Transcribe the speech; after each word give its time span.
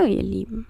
Hallo 0.00 0.12
ihr 0.12 0.22
Lieben. 0.22 0.66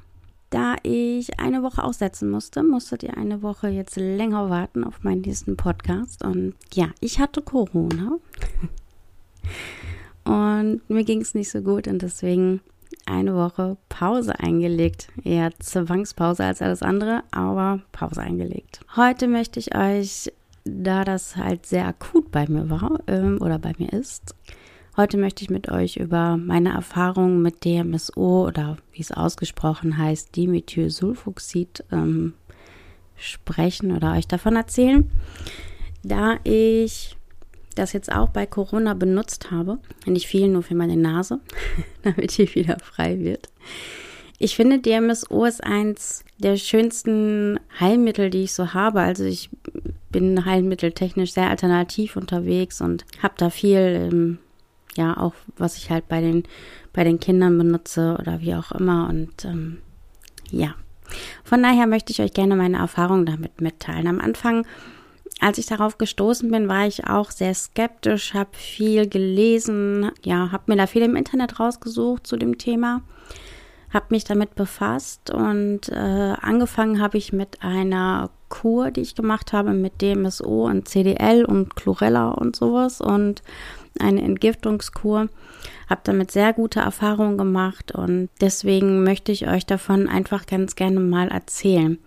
Da 0.49 0.75
ich 0.83 1.39
eine 1.39 1.63
Woche 1.63 1.85
aussetzen 1.85 2.31
musste, 2.31 2.65
musstet 2.65 3.05
ihr 3.05 3.17
eine 3.17 3.43
Woche 3.43 3.69
jetzt 3.69 3.95
länger 3.95 4.51
warten 4.51 4.83
auf 4.83 5.05
meinen 5.05 5.21
nächsten 5.21 5.57
Podcast. 5.57 6.25
Und 6.25 6.55
ja, 6.73 6.89
ich 6.99 7.21
hatte 7.21 7.41
Corona. 7.41 8.19
Und 10.25 10.81
mir 10.89 11.05
ging 11.05 11.21
es 11.21 11.37
nicht 11.37 11.49
so 11.49 11.61
gut 11.61 11.87
und 11.87 12.03
deswegen 12.03 12.61
eine 13.07 13.35
Woche 13.37 13.77
Pause 13.89 14.39
eingelegt. 14.41 15.09
Eher 15.23 15.53
Zwangspause 15.61 16.45
als 16.45 16.61
alles 16.61 16.83
andere, 16.83 17.23
aber 17.31 17.81
Pause 17.93 18.23
eingelegt. 18.23 18.81
Heute 18.97 19.29
möchte 19.29 19.61
ich 19.61 19.77
euch, 19.77 20.33
da 20.65 21.05
das 21.05 21.37
halt 21.37 21.67
sehr 21.67 21.87
akut 21.87 22.33
bei 22.33 22.49
mir 22.49 22.69
war 22.69 22.99
ähm, 23.07 23.39
oder 23.41 23.59
bei 23.61 23.75
mir 23.79 23.93
ist, 23.93 24.35
Heute 25.01 25.17
möchte 25.17 25.43
ich 25.43 25.49
mit 25.49 25.71
euch 25.71 25.97
über 25.97 26.37
meine 26.37 26.75
Erfahrungen 26.75 27.41
mit 27.41 27.65
DMSO 27.65 28.47
oder 28.47 28.77
wie 28.93 29.01
es 29.01 29.13
ausgesprochen 29.13 29.97
heißt, 29.97 30.37
Dimethylsulfoxid 30.37 31.85
ähm, 31.91 32.35
sprechen 33.17 33.97
oder 33.97 34.13
euch 34.13 34.29
davon 34.29 34.57
erzählen. 34.57 35.11
Da 36.03 36.37
ich 36.45 37.17
das 37.77 37.95
jetzt 37.95 38.13
auch 38.13 38.29
bei 38.29 38.45
Corona 38.45 38.93
benutzt 38.93 39.51
habe, 39.51 39.79
nicht 40.05 40.27
viel, 40.27 40.49
nur 40.49 40.63
für 40.63 40.75
meine 40.75 40.99
Nase, 40.99 41.41
damit 42.03 42.37
die 42.37 42.55
wieder 42.55 42.79
frei 42.79 43.21
wird. 43.21 43.49
Ich 44.39 44.55
finde, 44.55 44.81
DMSO 44.81 45.47
ist 45.47 45.65
eins 45.65 46.25
der 46.37 46.59
schönsten 46.59 47.59
Heilmittel, 47.81 48.29
die 48.29 48.43
ich 48.43 48.53
so 48.53 48.75
habe. 48.75 49.01
Also 49.01 49.25
ich 49.25 49.49
bin 50.11 50.45
heilmitteltechnisch 50.45 51.33
sehr 51.33 51.49
alternativ 51.49 52.17
unterwegs 52.17 52.83
und 52.83 53.07
habe 53.23 53.35
da 53.39 53.49
viel 53.49 54.11
ähm, 54.13 54.39
ja, 54.97 55.17
auch 55.17 55.35
was 55.57 55.77
ich 55.77 55.91
halt 55.91 56.09
bei 56.09 56.21
den, 56.21 56.45
bei 56.93 57.05
den 57.05 57.21
Kindern 57.21 57.57
benutze 57.59 58.17
oder 58.19 58.41
wie 58.41 58.55
auch 58.55 58.73
immer. 58.73 59.09
Und 59.09 59.45
ähm, 59.45 59.79
ja, 60.51 60.75
von 61.45 61.63
daher 61.63 61.87
möchte 61.87 62.13
ich 62.13 62.21
euch 62.21 62.33
gerne 62.33 62.57
meine 62.57 62.79
Erfahrungen 62.79 63.27
damit 63.27 63.61
mitteilen. 63.61 64.07
Am 64.07 64.21
Anfang, 64.21 64.67
als 65.41 65.59
ich 65.59 65.67
darauf 65.67 65.99
gestoßen 65.99 66.51
bin, 66.51 66.69
war 66.69 66.87
ich 66.87 67.07
auch 67.07 67.31
sehr 67.31 67.55
skeptisch, 67.55 68.35
habe 68.35 68.51
viel 68.53 69.09
gelesen, 69.09 70.11
ja, 70.23 70.53
habe 70.53 70.65
mir 70.67 70.77
da 70.77 70.87
viel 70.87 71.03
im 71.03 71.17
Internet 71.17 71.61
rausgesucht 71.61 72.27
zu 72.27 72.37
dem 72.37 72.59
Thema, 72.59 73.03
habe 73.93 74.07
mich 74.11 74.25
damit 74.25 74.55
befasst 74.55 75.31
und 75.31 75.89
äh, 75.89 76.35
angefangen 76.41 77.01
habe 77.01 77.19
ich 77.19 77.33
mit 77.33 77.63
einer 77.63 78.31
Kur, 78.49 78.91
die 78.91 79.01
ich 79.01 79.15
gemacht 79.15 79.53
habe 79.53 79.73
mit 79.73 80.03
DMSO 80.03 80.67
und 80.67 80.89
CDL 80.89 81.45
und 81.45 81.77
Chlorella 81.77 82.31
und 82.31 82.57
sowas 82.57 83.01
und 83.01 83.43
eine 83.99 84.23
Entgiftungskur. 84.23 85.29
Habe 85.89 86.01
damit 86.05 86.31
sehr 86.31 86.53
gute 86.53 86.81
Erfahrungen 86.81 87.37
gemacht 87.37 87.93
und 87.93 88.29
deswegen 88.41 89.03
möchte 89.03 89.33
ich 89.33 89.49
euch 89.49 89.67
davon 89.67 90.09
einfach 90.09 90.47
ganz 90.47 90.77
gerne 90.77 91.01
mal 91.01 91.29
erzählen. 91.29 91.99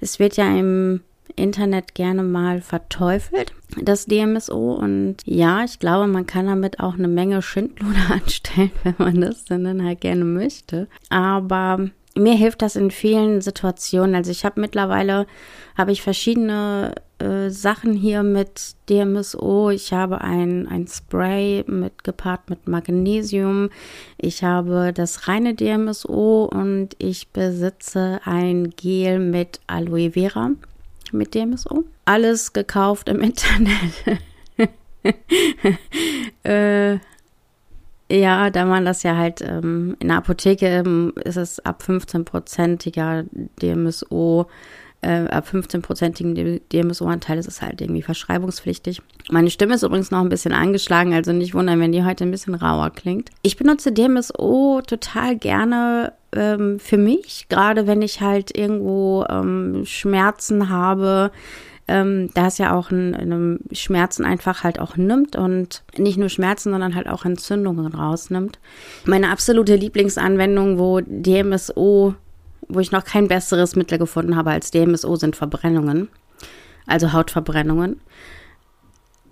Es 0.00 0.18
wird 0.18 0.36
ja 0.36 0.46
im 0.46 1.00
Internet 1.36 1.94
gerne 1.94 2.22
mal 2.22 2.60
verteufelt, 2.60 3.54
das 3.80 4.06
DMSO. 4.06 4.74
Und 4.74 5.16
ja, 5.24 5.64
ich 5.64 5.78
glaube, 5.78 6.06
man 6.06 6.26
kann 6.26 6.46
damit 6.46 6.80
auch 6.80 6.94
eine 6.94 7.08
Menge 7.08 7.42
Schindluder 7.42 8.10
anstellen, 8.10 8.72
wenn 8.82 8.94
man 8.98 9.20
das 9.20 9.44
dann 9.44 9.84
halt 9.84 10.00
gerne 10.00 10.24
möchte. 10.24 10.88
Aber 11.08 11.90
mir 12.20 12.34
hilft 12.34 12.62
das 12.62 12.76
in 12.76 12.90
vielen 12.90 13.40
Situationen. 13.40 14.14
Also 14.14 14.30
ich 14.30 14.44
habe 14.44 14.60
mittlerweile, 14.60 15.26
habe 15.76 15.92
ich 15.92 16.02
verschiedene 16.02 16.94
äh, 17.18 17.50
Sachen 17.50 17.94
hier 17.94 18.22
mit 18.22 18.74
DMSO. 18.88 19.70
Ich 19.70 19.92
habe 19.92 20.20
ein, 20.20 20.68
ein 20.68 20.86
Spray 20.86 21.64
mit 21.66 22.04
gepaart 22.04 22.50
mit 22.50 22.68
Magnesium. 22.68 23.70
Ich 24.18 24.44
habe 24.44 24.92
das 24.94 25.28
reine 25.28 25.54
DMSO 25.54 26.44
und 26.44 26.90
ich 26.98 27.28
besitze 27.28 28.20
ein 28.24 28.70
Gel 28.76 29.18
mit 29.18 29.60
Aloe 29.66 30.12
Vera 30.12 30.50
mit 31.12 31.34
DMSO. 31.34 31.84
Alles 32.04 32.52
gekauft 32.52 33.08
im 33.08 33.20
Internet. 33.20 34.20
äh, 36.42 36.98
ja, 38.10 38.50
da 38.50 38.64
man 38.64 38.84
das 38.84 39.02
ja 39.02 39.16
halt 39.16 39.40
ähm, 39.40 39.96
in 40.00 40.08
der 40.08 40.18
Apotheke 40.18 40.66
ähm, 40.66 41.12
ist 41.24 41.36
es 41.36 41.64
ab 41.64 41.82
15-prozentiger 41.86 43.24
DMSO, 43.62 44.46
äh, 45.02 45.26
ab 45.28 45.46
15-prozentigen 45.50 46.60
DMSO-Anteil 46.72 47.38
ist 47.38 47.48
es 47.48 47.62
halt 47.62 47.80
irgendwie 47.80 48.02
verschreibungspflichtig. 48.02 49.00
Meine 49.30 49.50
Stimme 49.50 49.74
ist 49.74 49.82
übrigens 49.82 50.10
noch 50.10 50.20
ein 50.20 50.28
bisschen 50.28 50.52
angeschlagen, 50.52 51.14
also 51.14 51.32
nicht 51.32 51.54
wundern, 51.54 51.80
wenn 51.80 51.92
die 51.92 52.04
heute 52.04 52.24
ein 52.24 52.30
bisschen 52.30 52.54
rauer 52.54 52.90
klingt. 52.90 53.30
Ich 53.42 53.56
benutze 53.56 53.92
DMSO 53.92 54.82
total 54.86 55.36
gerne 55.36 56.12
ähm, 56.32 56.78
für 56.80 56.98
mich, 56.98 57.46
gerade 57.48 57.86
wenn 57.86 58.02
ich 58.02 58.20
halt 58.20 58.56
irgendwo 58.56 59.24
ähm, 59.28 59.84
Schmerzen 59.86 60.68
habe 60.68 61.30
ähm, 61.90 62.30
da 62.34 62.46
es 62.46 62.58
ja 62.58 62.72
auch 62.72 62.92
in, 62.92 63.14
in 63.14 63.58
Schmerzen 63.72 64.24
einfach 64.24 64.62
halt 64.62 64.78
auch 64.78 64.96
nimmt 64.96 65.34
und 65.34 65.82
nicht 65.98 66.18
nur 66.18 66.28
Schmerzen, 66.28 66.70
sondern 66.70 66.94
halt 66.94 67.08
auch 67.08 67.24
Entzündungen 67.24 67.88
rausnimmt. 67.88 68.60
Meine 69.06 69.30
absolute 69.30 69.74
Lieblingsanwendung, 69.74 70.78
wo 70.78 71.00
DMSO, 71.00 72.14
wo 72.68 72.78
ich 72.78 72.92
noch 72.92 73.04
kein 73.04 73.26
besseres 73.26 73.74
Mittel 73.74 73.98
gefunden 73.98 74.36
habe 74.36 74.50
als 74.52 74.70
DMSO, 74.70 75.16
sind 75.16 75.34
Verbrennungen, 75.34 76.08
also 76.86 77.12
Hautverbrennungen. 77.12 78.00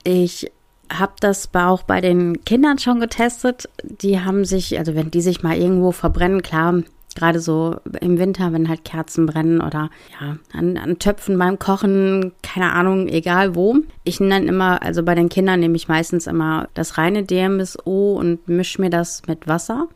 Ich 0.02 0.50
habe 0.92 1.12
das 1.20 1.50
auch 1.54 1.84
bei 1.84 2.00
den 2.00 2.44
Kindern 2.44 2.78
schon 2.78 2.98
getestet. 2.98 3.68
Die 3.84 4.18
haben 4.18 4.44
sich, 4.44 4.78
also 4.80 4.96
wenn 4.96 5.12
die 5.12 5.20
sich 5.20 5.44
mal 5.44 5.56
irgendwo 5.56 5.92
verbrennen, 5.92 6.42
klar, 6.42 6.82
Gerade 7.18 7.40
so 7.40 7.80
im 8.00 8.18
Winter, 8.18 8.52
wenn 8.52 8.68
halt 8.68 8.84
Kerzen 8.84 9.26
brennen 9.26 9.60
oder 9.60 9.90
ja, 10.20 10.36
an, 10.52 10.76
an 10.76 11.00
Töpfen 11.00 11.36
beim 11.36 11.58
Kochen, 11.58 12.30
keine 12.42 12.72
Ahnung, 12.72 13.08
egal 13.08 13.56
wo. 13.56 13.76
Ich 14.04 14.20
nenne 14.20 14.46
immer, 14.46 14.82
also 14.84 15.02
bei 15.02 15.16
den 15.16 15.28
Kindern 15.28 15.58
nehme 15.58 15.74
ich 15.74 15.88
meistens 15.88 16.28
immer 16.28 16.68
das 16.74 16.96
reine 16.96 17.24
DMSO 17.24 18.14
und 18.14 18.46
mische 18.46 18.80
mir 18.80 18.90
das 18.90 19.22
mit 19.26 19.48
Wasser. 19.48 19.88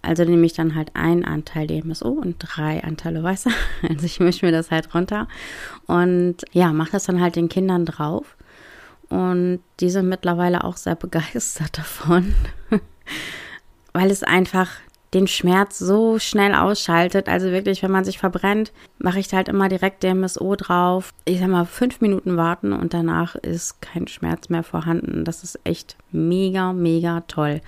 Also 0.00 0.24
nehme 0.24 0.46
ich 0.46 0.54
dann 0.54 0.74
halt 0.74 0.96
einen 0.96 1.26
Anteil 1.26 1.66
DMSO 1.66 2.08
und 2.08 2.36
drei 2.38 2.82
Anteile 2.82 3.22
Wasser. 3.22 3.50
Also 3.88 4.06
ich 4.06 4.18
mische 4.18 4.46
mir 4.46 4.52
das 4.52 4.70
halt 4.70 4.94
runter 4.94 5.28
und 5.86 6.36
ja, 6.52 6.72
mache 6.72 6.92
das 6.92 7.04
dann 7.04 7.20
halt 7.20 7.36
den 7.36 7.50
Kindern 7.50 7.84
drauf. 7.84 8.36
Und 9.10 9.60
die 9.80 9.90
sind 9.90 10.08
mittlerweile 10.08 10.64
auch 10.64 10.78
sehr 10.78 10.94
begeistert 10.94 11.76
davon, 11.78 12.34
weil 13.92 14.10
es 14.10 14.22
einfach 14.22 14.70
den 15.14 15.26
Schmerz 15.26 15.78
so 15.78 16.18
schnell 16.18 16.54
ausschaltet. 16.54 17.28
Also 17.28 17.50
wirklich, 17.50 17.82
wenn 17.82 17.90
man 17.90 18.04
sich 18.04 18.18
verbrennt, 18.18 18.72
mache 18.98 19.18
ich 19.18 19.32
halt 19.32 19.48
immer 19.48 19.68
direkt 19.68 20.02
DMSO 20.02 20.56
drauf. 20.56 21.12
Ich 21.24 21.38
sag 21.38 21.48
mal, 21.48 21.66
fünf 21.66 22.00
Minuten 22.00 22.36
warten 22.36 22.72
und 22.72 22.94
danach 22.94 23.34
ist 23.34 23.82
kein 23.82 24.08
Schmerz 24.08 24.48
mehr 24.48 24.62
vorhanden. 24.62 25.24
Das 25.24 25.44
ist 25.44 25.60
echt 25.64 25.96
mega, 26.10 26.72
mega 26.72 27.20
toll. 27.28 27.60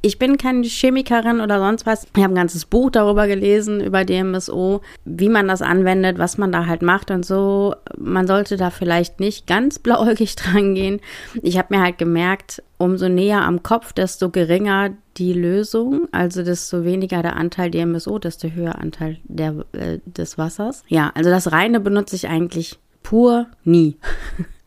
Ich 0.00 0.18
bin 0.18 0.38
keine 0.38 0.62
Chemikerin 0.62 1.40
oder 1.40 1.58
sonst 1.58 1.84
was. 1.84 2.06
Ich 2.16 2.22
habe 2.22 2.32
ein 2.32 2.36
ganzes 2.36 2.66
Buch 2.66 2.90
darüber 2.90 3.26
gelesen, 3.26 3.80
über 3.80 4.04
DMSO, 4.04 4.80
wie 5.04 5.28
man 5.28 5.48
das 5.48 5.60
anwendet, 5.60 6.18
was 6.18 6.38
man 6.38 6.52
da 6.52 6.66
halt 6.66 6.82
macht 6.82 7.10
und 7.10 7.26
so. 7.26 7.74
Man 7.96 8.28
sollte 8.28 8.56
da 8.56 8.70
vielleicht 8.70 9.18
nicht 9.18 9.48
ganz 9.48 9.78
blauäugig 9.80 10.36
dran 10.36 10.74
gehen. 10.74 11.00
Ich 11.42 11.58
habe 11.58 11.74
mir 11.74 11.82
halt 11.82 11.98
gemerkt, 11.98 12.62
umso 12.78 13.08
näher 13.08 13.42
am 13.42 13.64
Kopf, 13.64 13.92
desto 13.92 14.30
geringer 14.30 14.90
die 15.16 15.32
Lösung, 15.32 16.06
also 16.12 16.44
desto 16.44 16.84
weniger 16.84 17.22
der 17.22 17.34
Anteil 17.34 17.72
DMSO, 17.72 18.20
desto 18.20 18.48
höher 18.48 18.78
Anteil 18.78 19.18
der, 19.24 19.64
äh, 19.72 19.98
des 20.06 20.38
Wassers. 20.38 20.84
Ja, 20.86 21.10
also 21.14 21.30
das 21.30 21.50
reine 21.50 21.80
benutze 21.80 22.14
ich 22.14 22.28
eigentlich 22.28 22.78
pur 23.02 23.46
nie. 23.64 23.96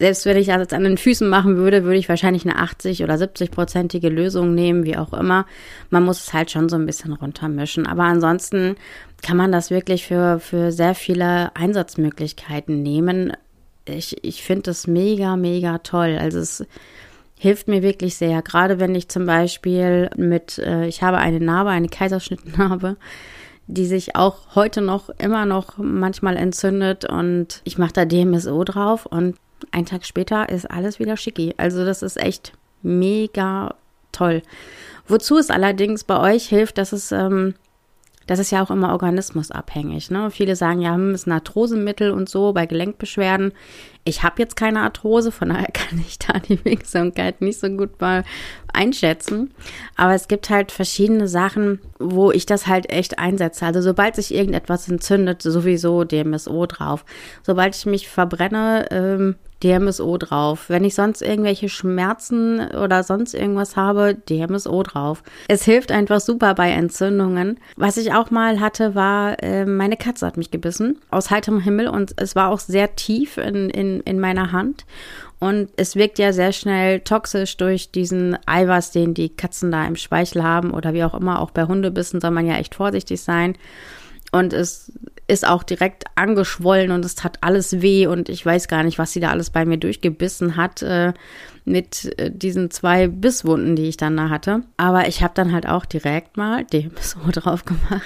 Selbst 0.00 0.26
wenn 0.26 0.36
ich 0.36 0.46
das 0.46 0.58
jetzt 0.58 0.74
an 0.74 0.84
den 0.84 0.96
Füßen 0.96 1.28
machen 1.28 1.56
würde, 1.56 1.82
würde 1.82 1.98
ich 1.98 2.08
wahrscheinlich 2.08 2.44
eine 2.44 2.58
80 2.58 3.02
oder 3.02 3.14
70-prozentige 3.14 4.08
Lösung 4.08 4.54
nehmen, 4.54 4.84
wie 4.84 4.96
auch 4.96 5.12
immer. 5.12 5.44
Man 5.90 6.04
muss 6.04 6.22
es 6.22 6.32
halt 6.32 6.52
schon 6.52 6.68
so 6.68 6.76
ein 6.76 6.86
bisschen 6.86 7.12
runtermischen. 7.12 7.86
Aber 7.86 8.04
ansonsten 8.04 8.76
kann 9.22 9.36
man 9.36 9.50
das 9.50 9.70
wirklich 9.70 10.06
für, 10.06 10.38
für 10.38 10.70
sehr 10.70 10.94
viele 10.94 11.54
Einsatzmöglichkeiten 11.56 12.80
nehmen. 12.80 13.32
Ich, 13.86 14.22
ich 14.24 14.44
finde 14.44 14.62
das 14.62 14.86
mega, 14.86 15.36
mega 15.36 15.78
toll. 15.78 16.16
Also 16.20 16.38
es 16.38 16.64
hilft 17.36 17.66
mir 17.66 17.82
wirklich 17.82 18.16
sehr. 18.16 18.40
Gerade 18.42 18.78
wenn 18.78 18.94
ich 18.94 19.08
zum 19.08 19.26
Beispiel 19.26 20.10
mit, 20.16 20.58
äh, 20.58 20.86
ich 20.86 21.02
habe 21.02 21.18
eine 21.18 21.40
Narbe, 21.40 21.70
eine 21.70 21.88
Kaiserschnittnarbe, 21.88 22.96
die 23.66 23.86
sich 23.86 24.14
auch 24.14 24.54
heute 24.54 24.80
noch 24.80 25.10
immer 25.18 25.44
noch 25.44 25.76
manchmal 25.76 26.36
entzündet 26.36 27.04
und 27.04 27.60
ich 27.64 27.78
mache 27.78 27.92
da 27.92 28.04
DMSO 28.04 28.62
drauf 28.64 29.04
und 29.04 29.36
ein 29.70 29.86
Tag 29.86 30.04
später 30.04 30.48
ist 30.48 30.70
alles 30.70 30.98
wieder 30.98 31.16
schicki. 31.16 31.54
Also 31.56 31.84
das 31.84 32.02
ist 32.02 32.16
echt 32.16 32.52
mega 32.82 33.74
toll. 34.12 34.42
Wozu 35.06 35.38
es 35.38 35.50
allerdings 35.50 36.04
bei 36.04 36.34
euch 36.34 36.48
hilft, 36.48 36.78
dass 36.78 36.92
es, 36.92 37.12
ähm, 37.12 37.54
das 38.26 38.38
ist 38.38 38.50
ja 38.50 38.62
auch 38.62 38.70
immer 38.70 38.92
organismusabhängig. 38.92 40.10
Ne? 40.10 40.30
Viele 40.30 40.54
sagen 40.54 40.80
ja, 40.80 40.94
hm, 40.94 41.14
ist 41.14 41.26
ein 41.26 41.32
Arthrosemittel 41.32 42.10
und 42.10 42.28
so 42.28 42.52
bei 42.52 42.66
Gelenkbeschwerden. 42.66 43.52
Ich 44.08 44.22
habe 44.22 44.36
jetzt 44.38 44.56
keine 44.56 44.80
Arthrose, 44.80 45.30
von 45.30 45.50
daher 45.50 45.68
kann 45.72 46.02
ich 46.06 46.18
da 46.18 46.38
die 46.38 46.64
Wirksamkeit 46.64 47.40
nicht 47.40 47.60
so 47.60 47.68
gut 47.68 48.00
mal 48.00 48.24
einschätzen. 48.72 49.52
Aber 49.96 50.14
es 50.14 50.28
gibt 50.28 50.50
halt 50.50 50.72
verschiedene 50.72 51.28
Sachen, 51.28 51.80
wo 51.98 52.30
ich 52.30 52.46
das 52.46 52.66
halt 52.66 52.90
echt 52.90 53.18
einsetze. 53.18 53.66
Also 53.66 53.82
sobald 53.82 54.16
sich 54.16 54.34
irgendetwas 54.34 54.88
entzündet, 54.88 55.42
sowieso 55.42 56.04
DMSO 56.04 56.66
drauf. 56.66 57.04
Sobald 57.42 57.76
ich 57.76 57.86
mich 57.86 58.08
verbrenne, 58.08 58.86
ähm, 58.90 59.36
DMSO 59.62 60.16
drauf. 60.18 60.66
Wenn 60.68 60.84
ich 60.84 60.94
sonst 60.94 61.22
irgendwelche 61.22 61.68
Schmerzen 61.68 62.60
oder 62.70 63.02
sonst 63.02 63.34
irgendwas 63.34 63.76
habe, 63.76 64.14
DMSO 64.14 64.82
drauf. 64.82 65.22
Es 65.48 65.64
hilft 65.64 65.90
einfach 65.90 66.20
super 66.20 66.54
bei 66.54 66.70
Entzündungen. 66.70 67.58
Was 67.76 67.96
ich 67.96 68.12
auch 68.12 68.30
mal 68.30 68.60
hatte, 68.60 68.94
war, 68.94 69.42
äh, 69.42 69.64
meine 69.64 69.96
Katze 69.96 70.26
hat 70.26 70.36
mich 70.36 70.50
gebissen 70.50 70.98
aus 71.10 71.30
heiterem 71.30 71.60
Himmel 71.60 71.88
und 71.88 72.12
es 72.16 72.36
war 72.36 72.50
auch 72.50 72.60
sehr 72.60 72.94
tief 72.96 73.36
in, 73.36 73.68
in, 73.70 73.97
in 74.00 74.20
meiner 74.20 74.52
Hand. 74.52 74.84
Und 75.40 75.68
es 75.76 75.94
wirkt 75.94 76.18
ja 76.18 76.32
sehr 76.32 76.52
schnell 76.52 77.00
toxisch 77.00 77.56
durch 77.56 77.92
diesen 77.92 78.36
Eiweiß, 78.46 78.90
den 78.90 79.14
die 79.14 79.28
Katzen 79.28 79.70
da 79.70 79.86
im 79.86 79.96
Speichel 79.96 80.42
haben 80.42 80.72
oder 80.72 80.94
wie 80.94 81.04
auch 81.04 81.14
immer. 81.14 81.40
Auch 81.40 81.52
bei 81.52 81.64
Hundebissen 81.64 82.20
soll 82.20 82.32
man 82.32 82.46
ja 82.46 82.56
echt 82.56 82.74
vorsichtig 82.74 83.20
sein. 83.20 83.56
Und 84.32 84.52
es 84.52 84.92
ist 85.26 85.46
auch 85.46 85.62
direkt 85.62 86.04
angeschwollen 86.16 86.90
und 86.90 87.04
es 87.04 87.14
tat 87.14 87.38
alles 87.42 87.80
weh 87.80 88.06
und 88.06 88.28
ich 88.28 88.44
weiß 88.44 88.68
gar 88.68 88.82
nicht, 88.82 88.98
was 88.98 89.12
sie 89.12 89.20
da 89.20 89.30
alles 89.30 89.50
bei 89.50 89.64
mir 89.64 89.78
durchgebissen 89.78 90.56
hat 90.56 90.82
äh, 90.82 91.12
mit 91.64 92.18
äh, 92.18 92.30
diesen 92.30 92.70
zwei 92.70 93.08
Bisswunden, 93.08 93.76
die 93.76 93.88
ich 93.88 93.96
dann 93.96 94.16
da 94.16 94.30
hatte. 94.30 94.62
Aber 94.76 95.06
ich 95.06 95.22
habe 95.22 95.34
dann 95.34 95.52
halt 95.52 95.66
auch 95.66 95.84
direkt 95.84 96.36
mal 96.36 96.64
DMSO 96.64 97.20
drauf 97.32 97.64
gemacht. 97.64 98.02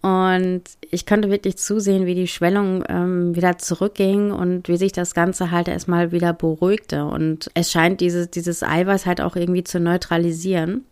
Und 0.00 0.62
ich 0.90 1.06
konnte 1.06 1.28
wirklich 1.28 1.58
zusehen, 1.58 2.06
wie 2.06 2.14
die 2.14 2.28
Schwellung 2.28 2.84
ähm, 2.88 3.34
wieder 3.34 3.58
zurückging 3.58 4.30
und 4.30 4.68
wie 4.68 4.76
sich 4.76 4.92
das 4.92 5.12
Ganze 5.12 5.50
halt 5.50 5.66
erstmal 5.66 6.12
wieder 6.12 6.32
beruhigte. 6.32 7.04
Und 7.04 7.50
es 7.54 7.72
scheint 7.72 8.00
dieses, 8.00 8.30
dieses 8.30 8.62
Eiweiß 8.62 9.06
halt 9.06 9.20
auch 9.20 9.34
irgendwie 9.34 9.64
zu 9.64 9.80
neutralisieren. 9.80 10.84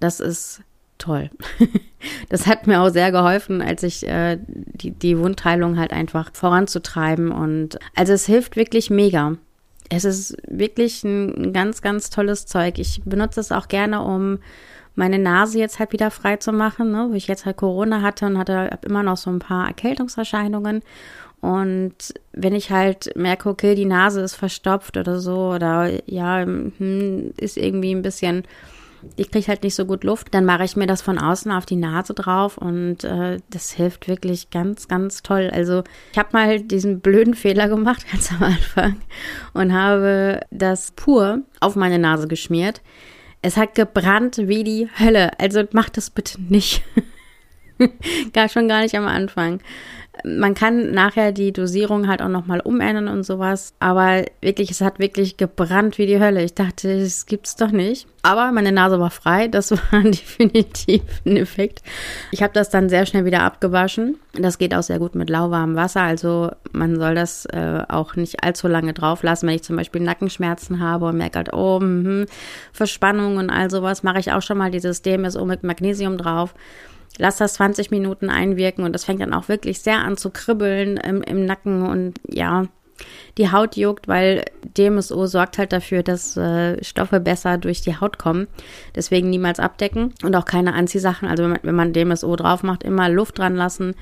Das 0.00 0.18
ist 0.18 0.62
toll. 0.98 1.30
das 2.28 2.48
hat 2.48 2.66
mir 2.66 2.80
auch 2.80 2.90
sehr 2.90 3.12
geholfen, 3.12 3.62
als 3.62 3.84
ich 3.84 4.06
äh, 4.06 4.38
die, 4.46 4.90
die 4.90 5.18
Wundheilung 5.18 5.78
halt 5.78 5.92
einfach 5.92 6.30
voranzutreiben. 6.32 7.30
Und 7.30 7.78
also 7.94 8.12
es 8.12 8.26
hilft 8.26 8.56
wirklich 8.56 8.90
mega. 8.90 9.36
Es 9.88 10.04
ist 10.04 10.36
wirklich 10.48 11.04
ein 11.04 11.52
ganz, 11.52 11.80
ganz 11.80 12.10
tolles 12.10 12.46
Zeug. 12.46 12.78
Ich 12.78 13.02
benutze 13.04 13.38
es 13.38 13.52
auch 13.52 13.68
gerne, 13.68 14.02
um 14.02 14.40
meine 14.98 15.18
Nase 15.18 15.58
jetzt 15.58 15.78
halt 15.78 15.92
wieder 15.92 16.10
frei 16.10 16.36
zu 16.36 16.52
machen, 16.52 16.90
ne? 16.90 17.06
wo 17.10 17.14
ich 17.14 17.28
jetzt 17.28 17.46
halt 17.46 17.56
Corona 17.56 18.02
hatte 18.02 18.26
und 18.26 18.36
hatte 18.36 18.78
immer 18.84 19.02
noch 19.02 19.16
so 19.16 19.30
ein 19.30 19.38
paar 19.38 19.68
Erkältungserscheinungen. 19.68 20.82
Und 21.40 21.94
wenn 22.32 22.54
ich 22.54 22.72
halt 22.72 23.16
merke, 23.16 23.48
okay, 23.48 23.76
die 23.76 23.84
Nase 23.84 24.20
ist 24.20 24.34
verstopft 24.34 24.96
oder 24.96 25.20
so, 25.20 25.52
oder 25.52 25.88
ja, 26.06 26.40
hm, 26.40 27.32
ist 27.36 27.56
irgendwie 27.56 27.94
ein 27.94 28.02
bisschen 28.02 28.42
ich 29.16 29.30
kriege 29.30 29.46
halt 29.46 29.62
nicht 29.62 29.76
so 29.76 29.84
gut 29.84 30.02
Luft, 30.02 30.34
dann 30.34 30.44
mache 30.44 30.64
ich 30.64 30.74
mir 30.74 30.88
das 30.88 31.02
von 31.02 31.18
außen 31.18 31.52
auf 31.52 31.66
die 31.66 31.76
Nase 31.76 32.14
drauf 32.14 32.58
und 32.58 33.04
äh, 33.04 33.38
das 33.50 33.70
hilft 33.70 34.08
wirklich 34.08 34.50
ganz, 34.50 34.88
ganz 34.88 35.22
toll. 35.22 35.50
Also 35.52 35.84
ich 36.10 36.18
habe 36.18 36.30
mal 36.32 36.60
diesen 36.60 36.98
blöden 36.98 37.34
Fehler 37.34 37.68
gemacht 37.68 38.06
ganz 38.12 38.32
am 38.32 38.42
Anfang 38.42 38.96
und 39.52 39.72
habe 39.72 40.40
das 40.50 40.90
pur 40.92 41.42
auf 41.60 41.76
meine 41.76 42.00
Nase 42.00 42.28
geschmiert. 42.28 42.82
Es 43.42 43.56
hat 43.56 43.74
gebrannt 43.74 44.38
wie 44.38 44.64
die 44.64 44.88
Hölle. 44.98 45.38
Also 45.38 45.64
macht 45.72 45.96
das 45.96 46.10
bitte 46.10 46.40
nicht. 46.42 46.82
gar 48.32 48.48
schon 48.48 48.68
gar 48.68 48.82
nicht 48.82 48.96
am 48.96 49.06
Anfang. 49.06 49.60
Man 50.24 50.54
kann 50.54 50.90
nachher 50.92 51.32
die 51.32 51.52
Dosierung 51.52 52.08
halt 52.08 52.22
auch 52.22 52.28
nochmal 52.28 52.60
umändern 52.60 53.08
und 53.08 53.24
sowas. 53.24 53.74
Aber 53.78 54.24
wirklich, 54.40 54.70
es 54.70 54.80
hat 54.80 54.98
wirklich 54.98 55.36
gebrannt 55.36 55.98
wie 55.98 56.06
die 56.06 56.20
Hölle. 56.20 56.42
Ich 56.42 56.54
dachte, 56.54 57.00
das 57.00 57.26
gibt's 57.26 57.56
doch 57.56 57.70
nicht. 57.70 58.06
Aber 58.22 58.52
meine 58.52 58.72
Nase 58.72 58.98
war 59.00 59.10
frei. 59.10 59.48
Das 59.48 59.70
war 59.92 60.02
definitiv 60.02 61.02
ein 61.24 61.36
Effekt. 61.36 61.82
Ich 62.30 62.42
habe 62.42 62.52
das 62.52 62.70
dann 62.70 62.88
sehr 62.88 63.06
schnell 63.06 63.24
wieder 63.24 63.42
abgewaschen. 63.42 64.18
Das 64.32 64.58
geht 64.58 64.74
auch 64.74 64.82
sehr 64.82 64.98
gut 64.98 65.14
mit 65.14 65.30
lauwarmem 65.30 65.76
Wasser. 65.76 66.02
Also 66.02 66.50
man 66.72 66.96
soll 66.96 67.14
das 67.14 67.46
äh, 67.46 67.82
auch 67.88 68.16
nicht 68.16 68.44
allzu 68.44 68.68
lange 68.68 68.92
drauf 68.92 69.22
lassen. 69.22 69.46
Wenn 69.46 69.56
ich 69.56 69.62
zum 69.62 69.76
Beispiel 69.76 70.02
Nackenschmerzen 70.02 70.80
habe 70.80 71.06
und 71.06 71.16
merke 71.16 71.38
halt, 71.38 71.52
oh, 71.52 71.80
mh, 71.80 72.26
Verspannung 72.72 73.36
und 73.36 73.50
all 73.50 73.70
sowas, 73.70 74.02
mache 74.02 74.18
ich 74.18 74.32
auch 74.32 74.42
schon 74.42 74.58
mal 74.58 74.70
dieses 74.70 75.02
DMSO 75.02 75.44
mit 75.44 75.62
Magnesium 75.62 76.18
drauf 76.18 76.54
lass 77.16 77.36
das 77.36 77.54
20 77.54 77.90
Minuten 77.90 78.30
einwirken 78.30 78.84
und 78.84 78.92
das 78.92 79.04
fängt 79.04 79.20
dann 79.20 79.34
auch 79.34 79.48
wirklich 79.48 79.80
sehr 79.80 79.98
an 79.98 80.16
zu 80.16 80.30
kribbeln 80.30 80.96
im, 80.98 81.22
im 81.22 81.46
Nacken 81.46 81.86
und 81.86 82.14
ja, 82.28 82.66
die 83.36 83.52
Haut 83.52 83.76
juckt, 83.76 84.08
weil 84.08 84.44
DMSO 84.76 85.26
sorgt 85.26 85.58
halt 85.58 85.72
dafür, 85.72 86.02
dass 86.02 86.36
äh, 86.36 86.82
Stoffe 86.82 87.20
besser 87.20 87.58
durch 87.58 87.80
die 87.80 87.96
Haut 87.96 88.18
kommen. 88.18 88.48
Deswegen 88.94 89.30
niemals 89.30 89.60
abdecken 89.60 90.14
und 90.24 90.34
auch 90.34 90.44
keine 90.44 90.74
Anziehsachen. 90.74 91.28
Also 91.28 91.44
wenn 91.44 91.50
man, 91.50 91.60
wenn 91.62 91.74
man 91.74 91.92
DMSO 91.92 92.34
drauf 92.36 92.62
macht, 92.62 92.82
immer 92.82 93.08
Luft 93.08 93.38
dran 93.38 93.54
lassen, 93.54 93.94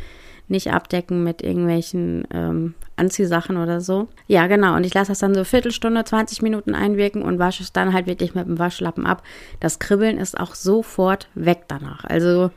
nicht 0.49 0.73
abdecken 0.73 1.25
mit 1.25 1.43
irgendwelchen 1.43 2.26
ähm, 2.32 2.75
Anziehsachen 2.94 3.56
oder 3.56 3.81
so. 3.81 4.08
Ja, 4.29 4.47
genau. 4.47 4.76
Und 4.76 4.87
ich 4.87 4.94
lasse 4.94 5.11
das 5.11 5.19
dann 5.19 5.35
so 5.35 5.44
Viertelstunde, 5.44 6.05
20 6.05 6.41
Minuten 6.41 6.75
einwirken 6.75 7.23
und 7.23 7.38
wasche 7.38 7.62
es 7.62 7.73
dann 7.73 7.93
halt 7.93 8.06
wirklich 8.06 8.35
mit 8.35 8.47
dem 8.47 8.58
Waschlappen 8.58 9.06
ab. 9.06 9.23
Das 9.61 9.79
Kribbeln 9.79 10.19
ist 10.19 10.38
auch 10.38 10.55
sofort 10.55 11.29
weg 11.35 11.64
danach. 11.69 12.05
Also 12.05 12.50